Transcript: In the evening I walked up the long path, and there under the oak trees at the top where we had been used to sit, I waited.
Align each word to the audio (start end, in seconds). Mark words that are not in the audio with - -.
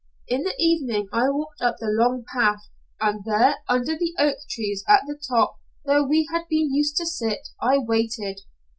In 0.27 0.41
the 0.41 0.55
evening 0.57 1.09
I 1.13 1.29
walked 1.29 1.61
up 1.61 1.75
the 1.77 1.85
long 1.89 2.25
path, 2.33 2.67
and 2.99 3.23
there 3.23 3.57
under 3.69 3.95
the 3.95 4.15
oak 4.17 4.37
trees 4.49 4.83
at 4.87 5.03
the 5.05 5.13
top 5.29 5.59
where 5.83 6.01
we 6.01 6.27
had 6.31 6.47
been 6.49 6.73
used 6.73 6.97
to 6.97 7.05
sit, 7.05 7.49
I 7.61 7.77
waited. 7.77 8.41